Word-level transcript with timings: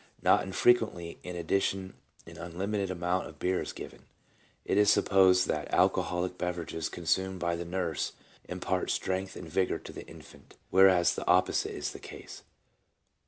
Not 0.23 0.41
infrequently 0.41 1.19
in 1.21 1.35
addition 1.35 1.93
an 2.25 2.39
un 2.39 2.57
limited 2.57 2.89
amount 2.89 3.27
of 3.27 3.37
beer 3.37 3.61
is 3.61 3.71
given. 3.71 4.05
It 4.65 4.79
is 4.79 4.89
supposed 4.89 5.47
that 5.47 5.71
alcoholic 5.71 6.39
beverages 6.39 6.89
consumed 6.89 7.39
by 7.39 7.55
the 7.55 7.65
nurse 7.65 8.13
impart 8.45 8.89
strength 8.89 9.35
and 9.35 9.47
vigour 9.47 9.77
to 9.77 9.93
the 9.93 10.07
infant, 10.07 10.55
whereas 10.71 11.13
the 11.13 11.27
opposite 11.27 11.75
is 11.75 11.91
the 11.91 11.99
case. 11.99 12.41